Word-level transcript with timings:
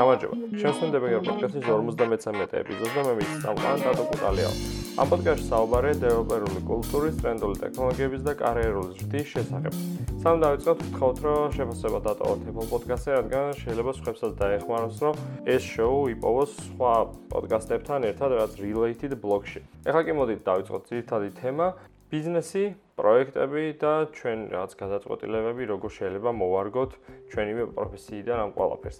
გამარჯობა. 0.00 0.36
შემოსუნდება 0.60 1.06
გერ 1.10 1.22
პოდკასტის 1.26 1.64
53 1.66 2.54
ეპიზოდს 2.60 2.94
და 2.94 3.02
მე 3.06 3.12
ვიცი 3.18 3.36
სამყარო 3.42 3.78
დატო 3.86 4.04
კუტალიაო. 4.10 4.52
ამ 5.00 5.06
პოდკასტში 5.10 5.46
საუბარია 5.50 5.94
დეველოპერული 6.04 6.60
კულტურის, 6.70 7.14
ტრენდული 7.20 7.56
ტექნოლოგიების 7.64 8.22
და 8.26 8.32
კარიერული 8.38 8.90
ზრდის 9.00 9.26
შესახებ. 9.34 9.72
სამ 10.20 10.36
დავიწყოთ 10.44 10.78
ვთხოვთ, 10.86 11.16
რომ 11.26 11.52
შეფასება 11.56 11.98
დატოვოთ 12.06 12.40
Apple 12.50 12.68
Podcast-ზე, 12.70 13.10
რადგან 13.18 13.46
შეიძლება 13.60 13.92
სხვებსაც 13.98 14.32
დაეხმაროს, 14.40 14.96
რომ 15.04 15.14
ეს 15.48 15.62
შოუ 15.74 15.98
იპოვოს 16.14 16.50
სხვა 16.64 16.94
პოდკასტებთან 17.32 18.00
ერთად, 18.10 18.30
რაც 18.40 18.52
related 18.60 19.12
blog-ში. 19.24 19.60
ეხლა 19.88 20.02
კი 20.06 20.12
მოდით 20.20 20.40
დავიწყოთ 20.44 20.82
ძირითადი 20.90 21.28
თემა, 21.40 21.66
ბიზნესი, 22.10 22.64
პროექტები 22.98 23.64
და 23.78 23.92
ჩვენ 24.10 24.38
რაღაც 24.50 24.72
გადაწყვეტილებები, 24.82 25.62
როგორ 25.70 25.90
შეიძლება 25.94 26.30
მოვარგოთ 26.42 26.90
ჩვენივე 27.30 27.64
პროფესიიდან 27.76 28.38
ამ 28.44 28.50
ყველაფერს. 28.58 28.98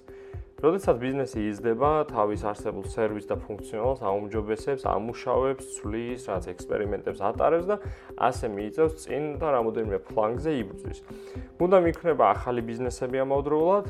როდესაც 0.61 0.97
ბიზნესი 1.01 1.41
იზრდება, 1.51 1.91
თავის 2.13 2.43
არსებულ 2.45 2.85
სერვისს 2.93 3.29
და 3.33 3.37
ფუნქციონალს 3.41 4.01
აუმჯობესებს, 4.05 4.83
ამუშავებს, 4.93 5.65
ცვლის, 5.75 6.21
რაც 6.29 6.45
ექსპერიმენტებს 6.53 7.21
ატარებს 7.31 7.67
და 7.67 7.77
ასე 8.29 8.47
მიიწევს 8.53 8.95
წინ 9.01 9.23
და 9.41 9.47
რამოდენიმე 9.57 9.99
ფლანგზე 10.05 10.51
იბრძვის. 10.61 10.99
მუდამ 11.59 11.85
იქნება 11.91 12.25
ახალი 12.37 12.61
ბიზნესები 12.61 13.17
ამავდროულად, 13.25 13.87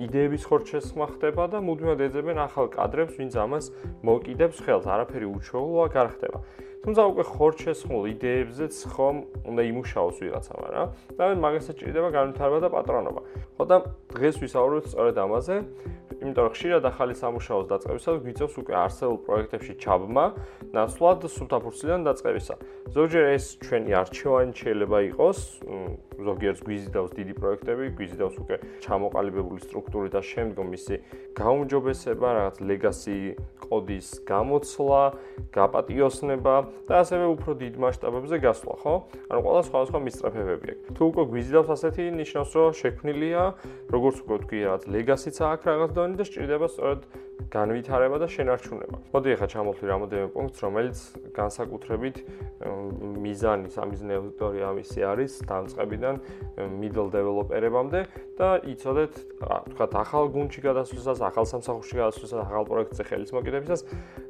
იდეების 0.00 0.42
ხორჩესხმა 0.48 1.06
ხდება 1.12 1.44
და 1.52 1.58
მუდმივად 1.60 2.00
ეძებენ 2.08 2.38
ახალ 2.40 2.66
კადრებს, 2.72 3.20
ვინც 3.20 3.34
ამას 3.36 3.64
მოკიდებს 4.02 4.58
ხელს, 4.64 4.86
არაფერი 4.88 5.26
უჩვეულოა 5.28 5.86
არ 5.92 6.08
ხდება. 6.16 6.40
თუმცა 6.88 7.04
უკვე 7.04 7.24
ხორჩესხმულ 7.28 8.04
იდეებზეც 8.16 8.74
ხომ 8.96 9.16
უნდა 9.44 9.62
იმუშაოს 9.68 10.16
ვიღაცამ 10.24 10.60
რა. 10.72 10.82
და 11.20 11.24
მაგასაც 11.36 11.76
ჭირდება 11.84 12.08
განვითარება 12.16 12.58
და 12.64 12.68
პატრონობა. 12.72 13.20
ხო 13.60 13.64
და 13.68 13.76
დღეს 14.16 14.40
ვისაუბროთ 14.40 14.84
სწორედ 14.88 15.16
ამაზე. 15.20 15.56
იმიტომ 16.18 16.42
რომ 16.48 16.52
ხშირად 16.56 16.82
ახალი 16.88 17.14
სამუშაოს 17.14 17.66
დაწყებისას 17.70 18.16
გვიწევს 18.24 18.54
უკვე 18.58 18.74
არსებულ 18.74 19.18
პროექტებში 19.28 19.74
ჩაბმა, 19.78 20.24
ნაცვლად 20.74 21.20
სულთაფურცლიდან 21.30 22.00
დაწყებისა. 22.08 22.54
ზოგჯერ 22.90 23.24
ეს 23.36 23.44
ჩვენი 23.62 23.90
არჩევანი 24.02 24.52
შეიძლება 24.58 24.98
იყოს, 25.12 25.38
ზოგიერთს 26.18 26.62
გვიზიდავს 26.66 27.12
დიდი 27.14 27.34
პროექტები, 27.38 27.84
გვიზიდავს 27.94 28.36
უკვე 28.42 28.56
ჩამოყალიბებული 28.82 29.60
სტრუქტურით 29.62 30.12
და 30.16 30.22
შემდგომ 30.26 30.66
მისი 30.74 30.94
გაუმჯობესება, 31.38 32.28
რაღაც 32.34 32.56
ლეგასი 32.66 33.18
კოდის 33.62 34.08
გამოცვლა, 34.26 35.02
გაპატიოსნება 35.54 36.54
და 36.86 36.94
ასევე 37.02 37.24
უფრო 37.34 37.50
დიდ 37.58 37.74
მასშტაბებზე 37.82 38.36
გასვლა, 38.44 38.74
ხო? 38.82 38.94
ანუ 39.28 39.40
ყველა 39.44 39.62
სხვადასხვა 39.68 39.98
მისწრაფებები 40.06 40.66
აქვს. 40.68 40.92
თუ 40.94 41.02
უკვე 41.08 41.22
გვიზიდავს 41.32 41.70
ასეთი 41.74 42.04
ნიშნავს, 42.20 42.50
რომ 42.58 42.72
შექმნილია, 42.78 43.42
როგორც 43.90 44.16
უკვე 44.22 44.36
თქვი, 44.44 44.58
რაღაც 44.68 44.82
ლეგასიც 44.94 45.36
აქვს 45.48 45.64
რაღაც 45.68 45.90
დონე 45.98 46.14
და 46.18 46.24
სჭირდება 46.28 46.66
სწორედ 46.68 47.00
განვითარება 47.48 48.16
და 48.18 48.26
შენარჩუნება. 48.28 48.96
მოდი 49.14 49.28
ახლა 49.38 49.46
ჩამოვთვლი 49.48 49.86
რამოდენიმე 49.88 50.28
პუნქტს, 50.36 50.58
რომელიც 50.68 50.98
განსაკუთრებით 51.32 52.16
მიზანი, 53.24 53.68
სამიზნე 53.72 54.12
აუდიტორია 54.18 54.64
ამისი 54.68 55.00
არის 55.08 55.32
დამწყებიდან 55.48 56.14
middle 56.76 57.08
developer-ებამდე 57.08 58.00
და 58.36 58.48
იცოდეთ, 58.68 59.12
თქვათ, 59.72 59.92
ახალ 60.02 60.24
გუნდში 60.34 60.60
გადასვლისას, 60.66 61.18
ახალ 61.24 61.44
სამსახურში 61.48 61.94
გადასვლისას, 62.02 62.40
ახალ 62.44 62.64
პროექტზე 62.68 63.02
ხელის 63.08 63.30
მოკიდებისას, 63.32 63.80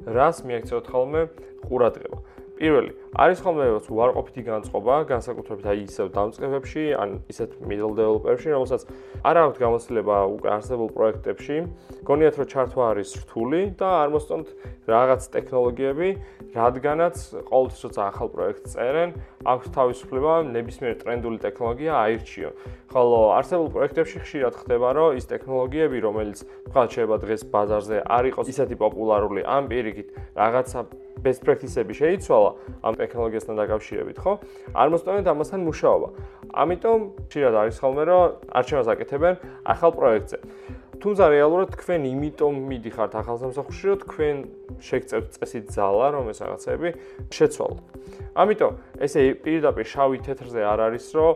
რას 0.07 0.37
მიაქციოთ 0.47 0.85
ხოლმე 0.87 1.21
ყურადღება. 1.67 2.17
პირველი. 2.59 2.91
არის 3.15 3.39
ხოლმე 3.39 3.65
უარყოფითი 3.79 4.41
განწყობა 4.45 4.95
განსაკუთრებით 5.09 5.65
აი 5.71 5.79
ისევ 5.87 6.07
დამწყებებში 6.11 6.83
ან 6.99 7.09
ისეთ 7.31 7.55
middle 7.63 7.95
developer-ში 7.95 8.49
რომელსაც 8.51 8.81
არ 9.23 9.35
აქვს 9.43 9.57
გამოცდილება 9.63 10.17
უკვე 10.35 10.49
არსებულ 10.59 10.89
პროექტებში. 10.91 11.57
გონიათ 12.03 12.35
რომ 12.39 12.47
ჩართვა 12.51 12.83
არის 12.91 13.09
რთული 13.23 13.61
და 13.79 13.89
არ 14.03 14.09
მოსწონთ 14.13 14.47
რაღაც 14.91 15.21
ტექნოლოგიები 15.35 16.09
რადგანაც 16.55 17.15
ყოველთვის 17.49 17.81
როცა 17.85 18.01
ახალ 18.09 18.27
პროექტს 18.33 18.73
წერენ 18.73 19.09
აქვს 19.53 19.67
თავისუფლება 19.77 20.33
ნებისმიერ 20.49 20.95
ტრენდული 21.01 21.37
ტექნოლოგია 21.45 21.93
აირჩიონ 22.03 22.53
ხოლო 22.89 23.19
არსებულ 23.37 23.69
პროექტებში 23.75 24.17
ხშირად 24.25 24.53
ხდება 24.63 24.89
რომ 24.97 25.19
ის 25.19 25.29
ტექნოლოგიები 25.29 25.97
რომელიც 26.07 26.39
თქვა 26.69 26.83
შეიძლება 26.89 27.17
დღეს 27.23 27.41
ბაზარზე 27.53 27.97
არ 28.17 28.23
იყოს 28.33 28.47
ისეთი 28.53 28.75
პოპულარული 28.81 29.41
ამ 29.45 29.69
პირიქით 29.69 30.09
რაღაცა 30.41 30.79
best 31.23 31.41
practice-ები 31.45 31.93
შეიცვალა 31.99 32.51
ამ 32.83 32.93
ტექნოლოგიასთან 32.99 33.55
დაკავშირებით, 33.59 34.17
ხო? 34.23 34.33
არ 34.73 34.87
მოსწონთ 34.93 35.27
ამასთან 35.33 35.59
მუშაობა. 35.69 36.09
ამიტომ 36.49 36.99
შეიძლება 37.29 37.59
არის 37.63 37.77
ხოლმე 37.79 38.03
რომ 38.09 38.23
არჩევას 38.59 38.87
აკეთებენ 38.93 39.33
ახალ 39.63 39.91
პროექტზე. 39.99 40.37
თუმცა 40.99 41.25
რეალურად 41.31 41.69
თქვენ 41.79 42.05
იმიტომ 42.09 42.55
მიდიხართ 42.69 43.13
ახალ 43.23 43.37
სამსახურში, 43.39 43.85
რომ 43.87 43.99
თქვენ 44.03 44.35
შეგწევთ 44.83 45.27
წესით 45.39 45.65
ძალა, 45.71 46.07
რომ 46.15 46.25
ეს 46.27 46.39
რაღაცები 46.43 46.89
შეცვალოთ. 47.31 47.79
ამიტომ 48.35 48.73
ესე 48.99 49.21
პირდაპირ 49.43 49.87
შავი 49.87 50.17
თეთრზე 50.27 50.61
არ 50.67 50.79
არის, 50.91 51.05
რომ 51.15 51.31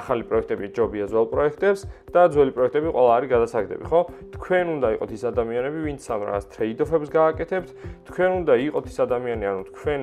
ახალი 0.00 0.24
პროექტები 0.32 0.64
ჯობია 0.72 1.06
ძველ 1.12 1.26
პროექტებს 1.28 1.80
და 2.08 2.20
ძველი 2.32 2.52
პროექტები 2.56 2.88
ყველა 2.88 3.12
არის 3.16 3.28
გადასაგდები, 3.36 3.84
ხო? 3.92 4.00
თქვენ 4.32 4.66
უნდა 4.80 4.88
იყოთ 4.96 5.10
ის 5.12 5.22
ადამიანები, 5.28 5.78
ვინც 5.86 6.02
ამ 6.08 6.20
რაღაც 6.32 6.44
ტრეიდ-ოფებს 6.56 7.08
გააკეთებთ, 7.12 7.68
თქვენ 8.08 8.30
უნდა 8.40 8.52
იყოთ 8.64 8.86
ის 8.88 8.96
ადამიანები, 9.06 9.46
ანუ 9.52 9.62
თქვენ 9.72 10.00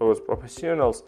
როგორც 0.00 0.20
პროფესიონალს 0.28 0.98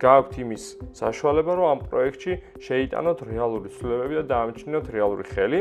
გააქვთ 0.00 0.34
იმის 0.44 0.64
საშუალება, 0.96 1.52
რომ 1.56 1.66
ამ 1.68 1.80
პროექტში 1.88 2.32
შეიტანოთ 2.64 3.18
რეალური 3.28 3.68
ცვლილებები 3.76 4.14
და 4.20 4.24
დაამჩნიოთ 4.32 4.86
რეალური 4.92 5.24
ხელი. 5.28 5.60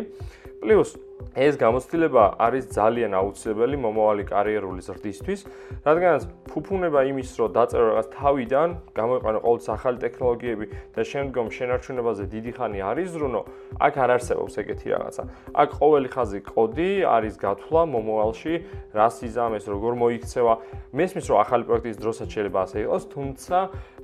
პლუს 0.62 0.98
ეს 1.38 1.58
გამოცდილება 1.62 2.24
არის 2.42 2.66
ძალიან 2.74 3.14
აუცილებელი 3.14 3.78
მომავალი 3.78 4.24
კარიერული 4.26 4.82
ზრდისთვის, 4.82 5.42
რადგანაც 5.86 6.24
ფუფუნება 6.50 7.00
იმის, 7.14 7.30
რომ 7.38 7.50
დაწერო 7.58 7.86
რაღაც 7.94 8.08
თავიდან, 8.18 8.70
გამოიყენო 8.98 9.40
ყოველთვის 9.46 9.70
ახალი 9.78 9.98
ტექნოლოგიები 10.02 10.66
და 10.98 11.02
შემდგომ 11.12 11.48
შენარჩუნებაზე 11.58 12.24
დიდი 12.34 12.52
ხანი 12.58 12.80
არის 12.90 13.08
ზრუნო, 13.14 13.42
აქ 13.78 13.94
არ 14.02 14.10
არსებობს 14.18 14.54
ეგეთი 14.62 14.88
რაღაცა. 14.98 15.24
აქ 15.62 15.70
ყოველი 15.78 16.10
ხაზი 16.14 16.40
კოდი 16.42 16.92
არის 17.06 17.36
გათვლა 17.38 17.82
მომავალში, 17.86 18.54
რას 18.98 19.16
იზამეს, 19.30 19.66
როგორ 19.70 19.94
მოიქცევა. 20.02 20.54
მესმის, 20.98 21.26
რომ 21.30 21.38
ახალი 21.38 21.64
პროექტის 21.70 21.98
დროსაც 22.02 22.28
შეიძლება 22.34 22.60
ასე 22.66 22.78
იყოს, 22.86 23.04
თუმცა 23.14 23.58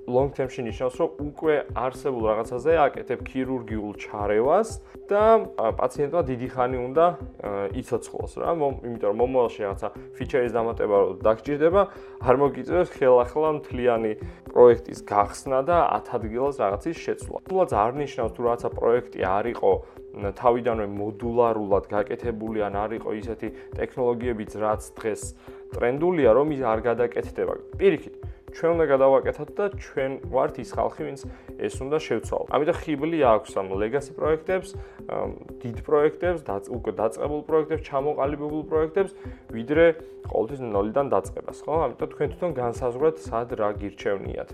long 0.07 0.29
term-ში 0.35 0.61
ნიშნავს, 0.67 0.95
რომ 0.99 1.09
უკვე 1.31 1.53
არსებულ 1.79 2.23
რაღაცაზე 2.27 2.71
აკეთებ 2.85 3.19
ქირურგიულ 3.23 3.93
ჩარევას 4.03 4.69
და 5.07 5.23
პაციენტმა 5.79 6.21
დიდი 6.27 6.47
ხანი 6.53 6.77
უნდა 6.87 7.05
იცოცხლოს 7.79 8.33
რა, 8.43 8.49
იმიტომ 8.83 9.09
რომ 9.13 9.17
მომავალში 9.23 9.61
რაღაცა 9.63 9.87
ფიჩერის 10.17 10.53
დამატება 10.57 10.97
დაგჭირდება, 11.23 11.81
არ 12.19 12.35
მოგიწევს 12.43 12.89
ხელახლა 12.99 13.49
მთლიანი 13.63 14.13
პროექტის 14.51 14.99
გახსნა 15.07 15.59
და 15.63 15.77
10 16.03 16.13
ადგილას 16.19 16.55
რაღაცის 16.59 16.97
შეცვლა. 17.03 17.37
თუმცა 17.47 17.75
არ 17.83 17.91
ნიშნავს 18.03 18.31
თუ 18.35 18.41
რაღაცა 18.43 18.69
პროექტი 18.75 19.19
არ 19.23 19.45
იყო 19.55 19.71
თავიდანვე 20.13 20.85
მოდულარულად 20.93 21.85
გაკეთებული 21.89 22.61
ან 22.61 22.75
არ 22.77 22.91
იყო 23.01 23.09
ისეთი 23.17 23.47
ტექნოლოგიებიც 23.79 24.51
რაც 24.61 24.81
დღეს 24.93 25.21
ტრენდულია 25.73 26.29
რომ 26.37 26.53
ის 26.53 26.61
არ 26.61 26.79
გადაკეთდება. 26.85 27.53
პირიქით 27.81 28.13
ჩვენ 28.53 28.69
უნდა 28.77 28.85
გადავაკეთოთ 28.93 29.49
და 29.57 29.65
ჩვენ 29.81 30.11
ვართ 30.29 30.55
ის 30.63 30.69
ხალხი, 30.77 31.01
ვინც 31.07 31.21
ეს 31.57 31.75
უნდა 31.81 31.97
შევცვალოთ. 32.05 32.49
ამიტომ 32.53 32.77
ხიბლი 32.83 33.19
აქვს 33.33 33.51
ამ 33.57 33.67
ლეგასი 33.81 34.11
პროექტებს, 34.13 34.69
დიდ 35.63 35.77
პროექტებს, 35.87 36.41
უკვე 36.69 36.91
დაწყებულ 37.01 37.41
პროექტებს, 37.49 37.81
ჩამოყალიბებულ 37.89 38.63
პროექტებს, 38.69 39.11
ვიდრე 39.49 39.85
ყოველთვის 40.29 40.59
ნოლიდან 40.63 41.07
დაწყებას, 41.13 41.57
ხო? 41.65 41.73
ამიტომ 41.85 42.09
თქვენ 42.13 42.27
თვითონ 42.33 42.51
განსაზღვრეთ, 42.61 43.15
სად 43.27 43.49
რა 43.59 43.69
გირჩევნიათ. 43.81 44.49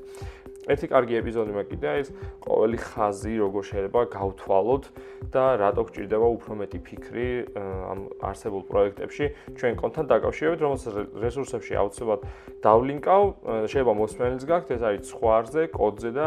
ერთი 0.70 0.88
კარგი 0.92 1.18
ეპიზოდი 1.20 1.56
მე 1.56 1.64
კიდე 1.70 1.94
ის 2.04 2.12
ყოველი 2.46 2.78
ხაზი 2.84 3.34
როგორ 3.42 3.64
შეიძლება 3.70 4.02
გავთვალოთ 4.14 4.86
და 5.34 5.46
რატო 5.62 5.84
გჭირდება 5.90 6.28
უფრო 6.38 6.58
მეტი 6.62 6.80
ფიქრი 6.86 7.30
ამ 7.58 8.00
არსებულ 8.30 8.64
პროექტებში 8.70 9.26
ჩვენ 9.58 9.74
კონთან 9.82 10.06
დაკავშირებით 10.14 10.60
რომელსაც 10.66 10.94
რესურსებში 11.26 11.74
აუცილებლად 11.82 12.22
დავლინკავ 12.66 13.24
შეიძლება 13.66 13.94
მოსმენელს 14.04 14.46
გაქვთ 14.46 14.70
ეს 14.78 14.82
არის 14.90 15.02
ცხვარზე 15.10 15.64
კოდზე 15.74 16.12
და 16.14 16.26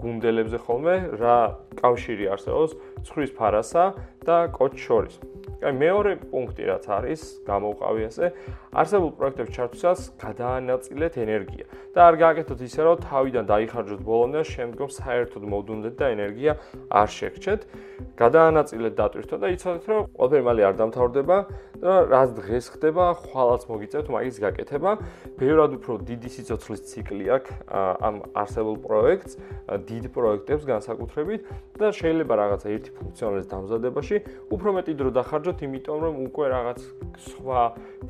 გუნდელებზე 0.00 0.58
ხოლმე 0.64 0.96
რა 1.20 1.38
კავშირი 1.82 2.32
არსებობს 2.32 2.72
ცხვრის 3.04 3.32
ფარასა 3.36 3.84
და 4.24 4.36
კოდს 4.56 4.80
შორის 4.88 5.20
აი 5.62 5.74
მეორე 5.78 6.12
პუნქტი 6.32 6.64
რაც 6.66 6.84
არის 6.90 7.20
გამოვყავი 7.46 8.02
ასე. 8.10 8.26
არსებულ 8.82 9.10
პროექტებს 9.18 9.52
ჩართვისას 9.56 10.00
გადაანაწილეთ 10.18 11.14
ენერგია. 11.22 11.64
და 11.94 12.00
არ 12.08 12.14
გააკეთოთ 12.22 12.60
ისე 12.66 12.80
რომ 12.82 12.96
თავიდან 13.06 13.44
დაიხარჯოთ 13.52 14.00
ბოლომდე 14.02 14.42
შემდგომ 14.52 14.88
საერთოდ 14.98 15.42
მოდუნდეთ 15.52 15.94
და 16.00 16.06
ენერგია 16.16 16.52
არ 16.90 17.08
შეგრჩეთ. 17.18 17.60
გადაანაწილეთ 18.22 18.94
დატვირთოთ 19.00 19.40
და 19.44 19.48
იცოდეთ 19.54 19.84
რომ 19.92 20.02
ყველაფერი 20.16 20.42
მალე 20.48 20.62
არ 20.66 20.74
დამთავრდება 20.80 21.36
და 21.82 22.06
რაც 22.06 22.30
დღეს 22.38 22.66
ხდება, 22.78 23.04
ხვალაც 23.26 23.62
მოგიწევთ 23.66 24.06
მაგის 24.14 24.36
გაკეთება. 24.38 24.90
ბევრად 25.34 25.72
უფრო 25.82 25.92
დიდი 26.06 26.28
სიცოცხლის 26.30 26.82
ციკლი 26.86 27.26
აქვს 27.36 27.50
ამ 28.06 28.16
არსებულ 28.38 28.76
პროექტს, 28.86 29.32
დიდ 29.90 30.04
პროექტებს 30.14 30.64
განსაკუთრებით 30.70 31.40
და 31.82 31.86
შეიძლება 31.90 32.34
რაღაცა 32.38 32.66
ერთი 32.70 32.90
ფუნქციონალის 33.02 33.46
დამზადებაში 33.50 34.16
უფრო 34.54 34.68
მეტი 34.78 34.92
დრო 34.94 35.10
დახარჯოთ, 35.18 35.58
იმიტომ 35.66 35.98
რომ 36.06 36.14
უკვე 36.30 36.46
რაღაც 36.54 36.78
სხვა 37.26 37.60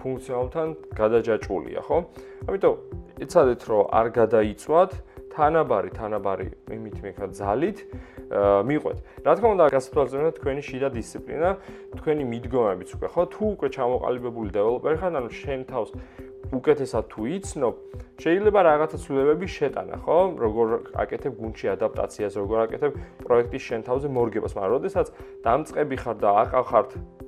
ფუნქციონალთან 0.04 0.68
გადაჯაჭვულია, 0.92 1.80
ხო? 1.88 1.96
ამიტომ 2.48 2.74
ეცადეთ 3.24 3.60
რომ 3.72 3.82
არ 3.88 4.06
გადაიწვათ 4.20 4.90
თანაბარი 5.32 5.90
თანაბარი 5.96 6.48
იმით 6.76 6.96
მეკა 7.04 7.26
ძალით 7.38 7.78
მიყვეთ. 8.32 8.98
რა 9.26 9.32
თქმა 9.36 9.48
უნდა, 9.54 9.64
გასათვალისწინებელია 9.76 10.34
თქვენი 10.40 10.62
შიდა 10.64 10.88
დისციპლინა, 10.96 11.50
თქვენი 12.00 12.22
მიდგომებიც 12.32 12.88
უკვე 12.96 13.08
ხო? 13.12 13.22
თუ 13.32 13.42
უკვე 13.52 13.68
ჩამოყალიბებული 13.76 14.50
დეველოპერი 14.56 14.96
ხარ, 15.02 15.12
ანუ 15.20 15.30
შენ 15.36 15.60
თავს 15.68 15.90
უკეთესად 16.52 17.04
თუ 17.12 17.20
იცნობ, 17.32 17.74
შეიძლება 18.22 18.60
რაღაცა 18.68 18.96
ცვლილებები 19.02 19.46
შეტანა, 19.56 19.96
ხო? 20.04 20.18
როგორ 20.36 20.66
აკეთებ 21.02 21.32
გუნდში 21.40 21.66
ადაპტაციას, 21.76 22.32
როგორ 22.40 22.58
აკეთებ 22.66 22.92
პროექტის 23.24 23.62
შენ 23.68 23.80
თავზე 23.88 24.08
მორგებას, 24.12 24.52
მაგრამ 24.56 24.74
როდესაც 24.76 25.06
დამწყები 25.44 25.96
ხარ 26.02 26.16
და 26.20 26.30
აყავ 26.42 26.64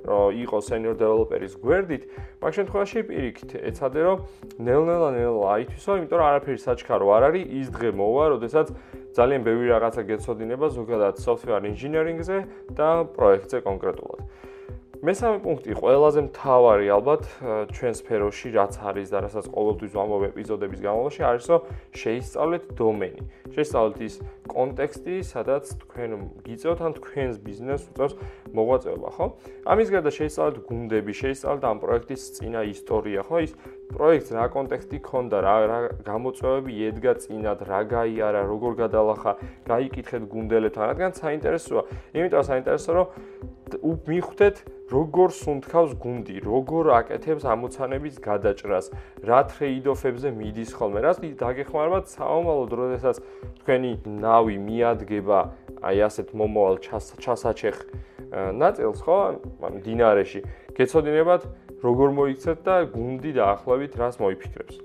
რომ 0.04 0.36
იყოს 0.36 0.68
senior 0.68 0.92
developer-ის 1.00 1.56
გვერდით, 1.64 2.02
მაგ 2.44 2.52
შემთხვევაში 2.52 3.00
პირიქით 3.08 3.50
ეცადე 3.56 4.00
რომ 4.04 4.18
ნელ-ნელა 4.60 5.08
ნელა 5.16 5.48
აითვისო, 5.56 5.96
იმიტომ 5.96 6.18
რომ 6.20 6.28
არაფერი 6.28 6.60
საჩქარო 6.60 7.06
არ 7.16 7.22
არის, 7.32 7.44
ის 7.64 7.66
დღე 7.72 7.88
მოვა, 7.96 8.24
როდესაც 8.36 8.68
ძალიან 9.14 9.40
ბევრი 9.46 9.66
რაღაცა 9.70 10.02
გეცოდინება 10.10 10.66
ზოგადად 10.74 11.14
software 11.22 11.62
engineering-ზე 11.70 12.38
და 12.74 12.88
პროექტზე 13.14 13.58
კონკრეტულად. 13.62 14.20
მესამე 15.04 15.38
პუნქტი 15.44 15.72
ყველაზე 15.76 16.20
მთავარი 16.32 16.86
ალბათ 16.96 17.22
ჩვენ 17.76 17.94
სფეროში 18.00 18.48
რაც 18.56 18.72
არის 18.88 19.08
და 19.12 19.18
რასაც 19.26 19.46
ყოველთვის 19.52 19.92
ვამბობ 19.94 20.22
ეპიზოდების 20.32 20.80
განმავლობაში 20.80 21.22
არის 21.28 21.44
რომ 21.52 21.60
შეისწავლეთ 21.92 22.62
დომენი. 22.78 23.22
შეისწავლეთ 23.54 23.98
ის 24.04 24.14
კონტექსტი, 24.50 25.14
სადაც 25.24 25.64
თქვენ 25.84 26.10
გიწევთ 26.44 26.80
ან 26.84 26.92
თქვენს 26.98 27.36
ბიზნესს 27.44 27.88
უწევს 27.94 28.14
მოღვაწეობა, 28.54 29.08
ხო? 29.16 29.26
ამის 29.70 29.88
გარდა 29.94 30.10
შეისწავლეთ 30.18 30.56
გუნდები, 30.68 31.12
შეისწავლეთ 31.22 31.64
ამ 31.64 31.78
პროექტის 31.84 32.22
წინა 32.38 32.60
ისტორია, 32.74 33.20
ხო? 33.24 33.36
ის 33.46 33.52
პროექტს 33.94 34.30
რა 34.34 34.46
კონტექსტი 34.54 34.98
ქონდა, 35.04 35.38
რა 35.44 35.56
რა 35.70 35.78
გამოწვევები 36.04 36.72
ედგა 36.88 37.12
წინათ, 37.24 37.60
რა 37.68 37.80
გაიარა, 37.94 38.42
როგორ 38.48 38.72
გადალახა, 38.84 39.32
გაიკითხეთ 39.70 40.22
გუნდელებთან, 40.34 40.84
რადგან 40.90 41.12
საინტერესოა. 41.20 41.82
იმიტომ 42.14 42.42
საინტერესო 42.50 42.90
რომ 42.94 43.06
მიხვდეთ 43.82 44.56
როგორ 44.92 45.28
სუნთქავს 45.32 45.92
გუნდი, 45.96 46.36
როგორ 46.44 46.84
აკეთებს 47.00 47.44
ამოცანების 47.48 48.16
გადაჭრას, 48.20 48.86
რა 49.24 49.40
ტრეიდოფებზე 49.50 50.28
მიდის 50.36 50.70
ხოლმე, 50.76 51.00
რაც 51.08 51.16
დაგეხმარებათ 51.40 52.04
საომალო 52.12 52.64
დროდესაც 52.68 53.16
თქვენი 53.60 53.92
ნავი 54.24 54.56
მიადგება 54.64 55.38
აი 55.84 55.98
ასეთ 56.08 56.32
მომავალ 56.38 56.76
ჩასაჩეხ 57.20 57.78
ნაწილს 58.34 59.00
ხო, 59.04 59.18
ან 59.62 59.74
დინარეში, 59.84 60.40
გეცოდინებათ 60.74 61.42
როგორ 61.84 62.08
მოიქცეთ 62.18 62.58
და 62.66 62.76
გუნდი 62.90 63.30
დაახლოებით 63.38 63.92
რას 64.00 64.18
მოიფიქრებს. 64.18 64.76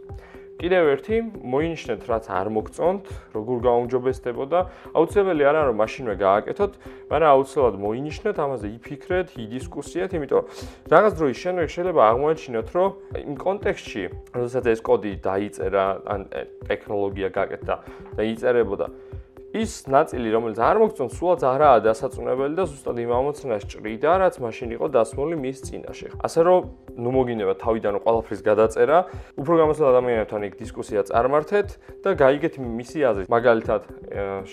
კიდევ 0.59 0.83
ერთი 0.91 1.17
მოინიშნეთ 1.39 2.01
რაც 2.11 2.25
არ 2.35 2.47
მოგწონთ, 2.51 3.05
როგორ 3.31 3.57
გაუმჯობესდებოდა. 3.63 4.59
აუცილებელი 4.91 5.43
არა 5.47 5.61
რომ 5.71 5.77
მაშინვე 5.79 6.15
გააკეთოთ, 6.19 6.73
მაგრამ 7.09 7.29
აუცილებლად 7.31 7.75
მოინიშნეთ, 7.79 8.35
ამაზე 8.43 8.67
იფიქრეთ, 8.75 9.27
იდისკუსიათ, 9.39 10.11
იმიტომ 10.19 10.43
რაღაც 10.91 11.13
დროის 11.15 11.37
შემდეგ 11.39 11.65
შეიძლება 11.79 12.01
აღმოაჩინოთ, 12.11 12.67
რომ 12.75 12.89
იმ 13.23 13.35
კონტექსტში, 13.39 14.03
როდესაც 14.35 14.63
ეს 14.67 14.79
კოდი 14.83 15.13
დაიწერა, 15.23 15.85
ან 16.11 16.19
ტექნოლოგია 16.67 17.29
გააკეთა 17.39 17.75
და 18.19 18.21
იწერებოდა 18.27 19.08
ის 19.49 19.89
ნაწილი, 19.89 20.29
რომელიც 20.29 20.59
არ 20.61 20.77
მოგწონს, 20.77 21.13
სულაც 21.17 21.41
არაა 21.41 21.77
დასაწუნებელი 21.81 22.53
და 22.53 22.63
ზუსტად 22.69 22.97
იმ 23.01 23.11
ამოცნას 23.17 23.63
ჭრიდა, 23.65 24.11
რაც 24.21 24.35
მაშინ 24.45 24.69
იყო 24.77 24.85
დასმული 24.93 25.35
მის 25.41 25.57
წინაშე. 25.65 26.07
ასე 26.21 26.39
რომ, 26.45 26.59
ნუ 27.01 27.09
მოგინდება 27.17 27.53
თავიდან 27.57 27.95
ყველაფრის 28.05 28.41
გადაწერა, 28.45 28.97
უფრო 29.41 29.53
გამოსულ 29.57 29.85
ადამიანებთან 29.89 30.41
იქ 30.45 30.53
დისკუსია 30.61 31.01
წარმართეთ 31.09 31.69
და 32.05 32.09
გაიგეთ 32.13 32.53
მისი 32.61 32.99
აზრი. 33.09 33.25
მაგალითად, 33.25 33.81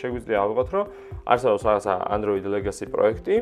შეგვიძლია 0.01 0.39
ავიღოთ, 0.41 0.69
რომ 0.73 0.85
არსებობს 1.29 1.63
რაღაცა 1.69 1.93
Android 2.17 2.45
Legacy 2.49 2.85
პროექტი, 2.89 3.37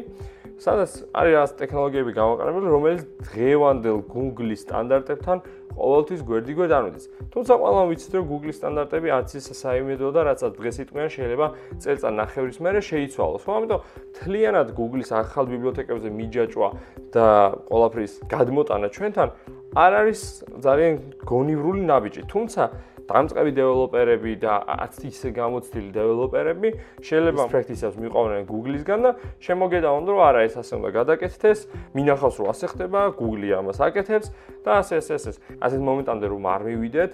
სადაც 0.58 0.90
არის 1.14 1.32
რაღაც 1.34 1.52
ტექნოლოგიები 1.58 2.12
გამოყენებული, 2.14 2.66
რომელიც 2.74 3.00
დღევანდელ 3.30 3.98
Google-ის 4.10 4.60
სტანდარტებთან 4.66 5.38
ყოველთვის 5.74 6.20
გვერდიგვერდ 6.28 6.72
ანუდის. 6.78 7.04
თუმცა 7.34 7.52
ყველამ 7.58 7.86
ვიცით, 7.90 8.12
რომ 8.14 8.24
Google-ის 8.30 8.56
სტანდარტები 8.60 9.08
არც 9.16 9.30
ის 9.34 9.46
საიმედო 9.58 10.08
და 10.14 10.20
რაც 10.28 10.40
დღეს 10.54 10.76
იტყვიან 10.84 11.10
შეიძლება 11.14 11.46
წელწად 11.82 12.12
ნახევრის 12.14 12.58
მერე 12.64 12.80
შეიცვალოს. 12.84 13.42
ხო, 13.44 13.52
ამიტომ 13.58 13.80
თლიანად 14.14 14.68
Google-ის 14.78 15.10
ახალ 15.10 15.44
ბიბლიოთეკებზე 15.50 16.08
მიჯაჭვა 16.14 16.68
და 17.14 17.26
ყოველფრის 17.70 18.12
გადმოტანა 18.30 18.88
ჩვენთან 18.94 19.28
არ 19.74 19.92
არის 20.00 20.20
ძალიან 20.62 20.94
გონივრული 21.26 21.82
ნაბიჯი. 21.82 22.22
თუმცა 22.30 22.62
დამწყები 23.08 23.52
დეველოპერები 23.58 24.32
და 24.40 24.54
არც 24.64 25.04
ისე 25.08 25.28
გამოცდილი 25.36 25.90
დეველოპერები 25.94 26.68
შეიძლება 27.04 27.44
პრაქტიკისას 27.52 27.94
მიყვნენ 28.00 28.42
Google-ისგან 28.48 29.00
და 29.04 29.10
შემოგედაონ 29.44 30.02
რომ 30.08 30.20
არა 30.24 30.40
ეს 30.48 30.54
ასე 30.62 30.72
უნდა 30.80 30.90
გადაკეთდეს, 30.98 31.58
მინახავს 31.94 32.36
რომ 32.40 32.46
ასე 32.54 32.66
ხდება, 32.72 33.00
Google-ი 33.18 33.50
ამას 33.60 33.78
აკეთებს 33.84 34.28
და 34.64 34.70
ასე 34.80 34.94
ასე 35.04 35.12
ასე. 35.20 35.30
ასეთ 35.60 35.80
მომენტამდე 35.84 36.26
რომ 36.32 36.42
არ 36.54 36.60
მივიდეთ, 36.64 37.10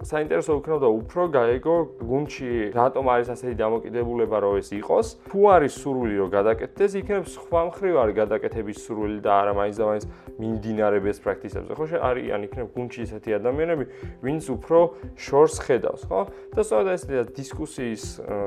საინტერესო 0.00 0.54
იქნება 0.56 0.88
უფრო 0.96 1.22
გაეგო 1.28 1.74
გუნჩი 2.08 2.50
რატომ 2.72 3.04
არის 3.12 3.28
ასეთი 3.36 3.56
დამოკიდებულება 3.60 4.38
რომ 4.40 4.54
ეს 4.56 4.68
იყოს. 4.72 5.06
თუ 5.28 5.38
არის 5.54 5.72
სურვილი 5.76 6.16
რომ 6.24 6.30
გადაკეთდეს 6.32 6.92
იქნებ 7.00 7.24
სხვა 7.28 7.60
მხრივ 7.68 7.94
არის 8.00 8.14
გადაკეთების 8.16 8.78
სურვილი 8.80 9.18
და 9.20 9.32
არა 9.40 9.52
მაინც 9.60 9.76
და 9.76 9.84
მაინც 9.90 10.04
მიმდინარე 10.40 10.98
best 11.04 11.20
practices-ებზე 11.20 11.72
ხო 11.76 11.84
არიან 12.00 12.40
იქნებ 12.48 12.68
გუნჩი 12.72 12.98
ესეთი 13.04 13.30
ადამიანები 13.44 13.84
ვინც 14.24 14.44
უფრო 14.56 14.78
შორს 15.20 15.54
ხედავს 15.68 16.02
ხო? 16.08 16.20
და 16.56 16.60
სწორედ 16.64 16.88
ეს 16.96 17.02
დისკუსიის 17.36 18.04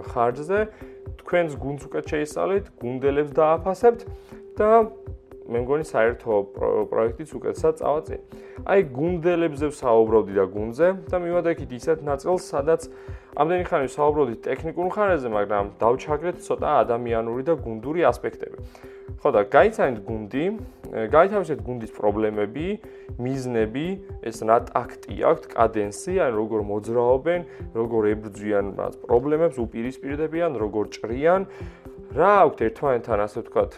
ხარჯზე. 0.10 0.60
თქვენს 1.22 1.52
გუნდს 1.62 1.84
უკეთ 1.86 2.06
შეისწავლეთ 2.10 2.66
გუნდელებს 2.82 3.32
დააფასებთ 3.38 4.02
და 4.58 4.70
მე 5.44 5.60
მგონი 5.64 5.86
საერთო 5.88 6.34
პროექტიც 6.92 7.30
უკეთესად 7.36 7.74
წავაწი. 7.82 8.18
აი 8.64 8.80
გუნდელებზე 8.96 9.68
ვსაუბრობდი 9.74 10.34
და 10.40 10.46
გუნდზე 10.56 10.88
და 11.12 11.18
მივადექით 11.20 11.72
ისეთ 11.80 12.00
ნაწილს, 12.08 12.44
სადაც 12.48 12.82
ამდენი 13.36 13.64
ხანი 13.68 13.88
ვსაუბრობდი 13.92 14.36
ტექნიკურ 14.48 14.88
ხარაზე, 14.94 15.28
მაგრამ 15.34 15.66
დავჩაგრეთ 15.84 16.38
ცოტა 16.48 16.70
ადამიანური 16.84 17.44
და 17.44 17.54
გუნდური 17.60 18.02
ასპექტები. 18.08 18.58
ხო 19.24 19.30
და 19.32 19.42
გაიცანით 19.48 20.00
გუნდი, 20.04 20.46
გაითავისეთ 20.94 21.60
გუნდის 21.64 21.92
პრობლემები, 21.96 22.68
მიზნები, 23.24 23.88
ეს 24.28 24.38
რა 24.44 24.58
ტაქტი 24.68 25.16
აქვს, 25.32 25.48
კადენსი, 25.54 26.14
ან 26.24 26.32
როგორ 26.36 26.60
მოძრაობენ, 26.68 27.42
როგორ 27.72 28.02
ებრძვიან 28.14 28.66
მას 28.78 28.94
პრობლემებს, 29.00 29.56
უპირისპირდებიან, 29.64 30.52
როგორ 30.60 30.84
ჭრიან. 30.92 31.42
რა 32.14 32.32
აქვთ 32.44 32.60
ერთმანეთთან 32.68 33.20
ასე 33.24 33.38
ვთქვათ, 33.42 33.72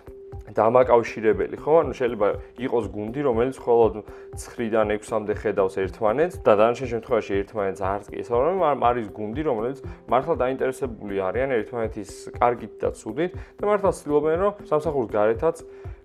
დამაკავშირებელი, 0.54 1.58
ხო? 1.58 1.74
ანუ 1.82 1.94
შეიძლება 1.98 2.28
იყოს 2.62 2.86
გუნდი, 2.94 3.22
რომელიც 3.26 3.56
მხოლოდ 3.58 3.94
9-დან 4.38 4.88
6-მდე 4.94 5.34
ხედავს 5.42 5.76
ერთმანეთს 5.82 6.36
და 6.46 6.52
დანარჩენ 6.60 6.88
შემთხვევაში 6.94 7.34
ერთმანეთს 7.42 8.08
კი 8.14 8.16
ესაუბრა, 8.22 8.52
მაგრამ 8.62 8.82
არის 8.86 9.08
გუნდი, 9.10 9.42
რომელიც 9.50 9.78
მართლა 10.06 10.34
დაინტერესებული 10.46 11.16
არიან 11.26 11.50
ერთმანეთის 11.58 12.10
კარგით 12.38 12.74
და 12.78 12.90
ცუდით 12.94 13.32
და 13.58 13.64
მართლა 13.66 13.92
ცდილობენ, 13.98 14.38
რომ 14.46 14.54
სამსახურის 14.70 15.10
გარეთაც 15.18 15.56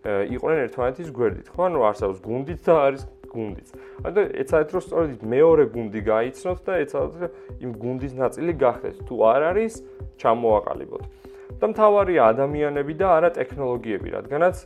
იყვნენ 0.08 0.58
ერთმანეთის 0.64 1.08
გვერდით, 1.12 1.46
ხო? 1.52 1.60
ანუ 1.68 1.78
არსებობს 1.84 2.20
გუნდიც 2.24 2.60
და 2.64 2.74
არის 2.80 3.02
გუნდიც. 3.30 3.68
ანუ 4.08 4.20
ეცადეთ 4.42 4.70
რომ 4.74 4.82
სწორედ 4.88 5.10
მეორე 5.20 5.64
გუნდი 5.76 6.00
გაიცნოთ 6.08 6.60
და 6.66 6.72
ეცადეთ 6.82 7.32
იმ 7.60 7.70
გუნდის 7.76 8.12
ნაწილი 8.16 8.52
გახდეთ. 8.56 8.96
თუ 9.06 9.14
არ 9.20 9.42
არის, 9.52 9.74
ჩამოაყალიბოთ. 10.18 11.19
და 11.58 11.66
მთავარია 11.72 12.22
ადამიანები 12.32 12.92
და 13.00 13.06
არა 13.16 13.30
ტექნოლოგიები, 13.40 14.08
რადგანაც 14.14 14.56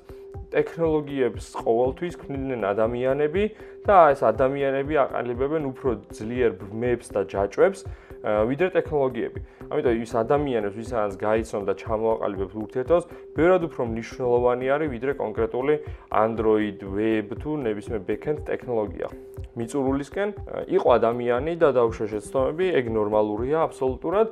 ტექნოლოგიებს 0.54 1.46
ყოველთვის 1.64 2.14
ქმნიდნენ 2.20 2.62
ადამიანები 2.68 3.42
და 3.86 3.96
ეს 4.14 4.20
ადამიანები 4.22 4.94
აყალიბებენ 5.04 5.62
უფრო 5.70 5.90
ძლიერ 6.14 6.50
ბმებს 6.60 7.10
და 7.10 7.26
ჯაჭვებს 7.26 7.80
ვიდრე 8.24 8.68
ტექნოლოგიები. 8.78 9.40
ამიტომ 9.68 10.00
ის 10.00 10.12
ადამიანებს, 10.16 10.76
ვისაც 10.80 11.12
გაიცნო 11.20 11.60
და 11.68 11.74
ჩამოაყალიბებს 11.76 12.54
ურთიერთობას, 12.56 13.04
ბევრად 13.36 13.62
უფრო 13.68 13.82
მნიშვნელოვანი 13.84 14.66
არის 14.74 14.88
ვიდრე 14.94 15.12
კონკრეტული 15.20 15.74
Android, 16.08 16.78
web 16.80 17.28
თუ 17.36 17.50
ნებისმიერ 17.66 18.00
backend 18.08 18.38
ტექნოლოგია. 18.48 19.08
მიწურულისკენ 19.54 20.28
იყო 20.72 20.88
ადამიანი 20.98 21.52
და 21.60 21.68
დაუშვა 21.76 22.06
შეცდომები, 22.14 22.66
ეგ 22.78 22.84
ნორმალურია 22.90 23.58
აბსოლუტურად. 23.68 24.28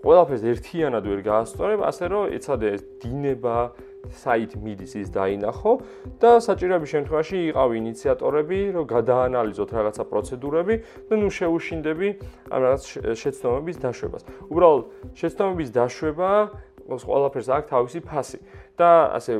ყველაფერს 0.00 0.44
ერთიანად 0.48 1.04
ვერ 1.04 1.20
გაასწორებ, 1.26 1.80
ასე 1.84 2.04
რომ 2.08 2.32
ეცადე 2.36 2.66
ეს 2.76 2.82
დინება 3.04 3.56
საით 4.16 4.56
მიდის 4.56 4.92
ის 4.96 5.08
დაინახო 5.12 5.72
და 6.20 6.30
საჭიროების 6.40 6.88
შემთხვევაში 6.94 7.38
იყავ 7.52 7.68
ინიციატორები, 7.76 8.58
რომ 8.76 8.84
გადაანალიზოთ 8.88 9.70
რაღაცა 9.76 10.04
პროცედურები 10.08 10.74
და 11.10 11.14
ნუ 11.20 11.28
შეუშინდები 11.36 12.08
ამ 12.48 12.60
რაღაც 12.64 12.82
შეცდომების 13.20 13.76
დაშვებას. 13.84 14.22
უბრალოდ 14.48 14.84
შეცდომების 15.20 15.68
დაშვება 15.76 16.30
ყველაფერს 16.90 17.48
აქვს 17.54 17.68
თავისი 17.70 18.00
ფასი 18.08 18.38
და 18.80 18.90
ასე 19.20 19.32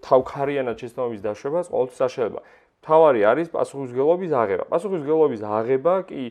თავქარიანად 0.00 0.76
შეცდომების 0.80 1.20
დაშვებას 1.22 1.66
ყოველთვის 1.70 2.00
არ 2.00 2.10
შეიძლება. 2.16 2.40
თავარი 2.86 3.20
არის 3.26 3.48
პასუხისგებლობის 3.50 4.32
აღება. 4.32 4.64
პასუხისგებლობის 4.70 5.42
აღება 5.42 5.94
კი 6.06 6.22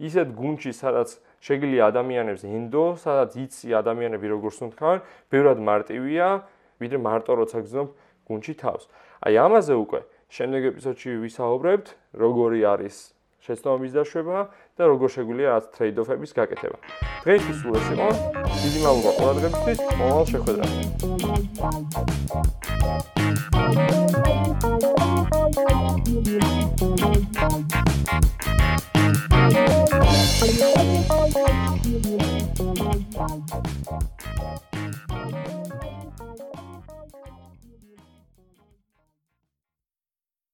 ისეთ 0.00 0.28
გუნჩი, 0.34 0.72
სადაც 0.74 1.08
შეგიძლია 1.44 1.82
ადამიანებს 1.92 2.42
ენდო, 2.48 2.84
სადაც 2.98 3.30
იცი 3.38 3.68
ადამიანები 3.78 4.26
როგორ 4.34 4.52
სუნთქავენ, 4.58 5.00
ბევრად 5.30 5.58
მარტივია, 5.60 6.26
ვიდრე 6.80 6.98
მარტო 7.04 7.32
როცა 7.38 7.58
გძნობ 7.64 7.88
გუნჩი 8.26 8.54
თავს. 8.58 8.84
აი 9.24 9.34
ამაზე 9.44 9.74
უკვე 9.78 10.00
შემდეგ 10.34 10.62
ეპიზოდში 10.74 11.10
ვისაუბრებთ, 11.24 11.86
როგორი 12.18 12.60
არის 12.64 13.14
შეცდომების 13.44 13.92
დაშვება 13.92 14.38
და 14.80 14.82
როგორ 14.88 15.08
შეგვიძლია 15.14 15.48
რაც 15.52 15.64
ტრეიდ-ოფების 15.76 16.32
გაკეთება. 16.32 16.78
დღეისთვის 17.22 17.56
სულ 17.60 17.74
ეს 17.76 17.86
იყო. 17.94 18.08
დიდი 18.64 18.78
მადლობა 18.84 19.10
ყურადღებისთვის. 19.20 19.78
მომავალ 20.00 20.26
შეხვედრაზე. 20.32 20.78
Thank 27.44 28.24
you. 28.24 28.33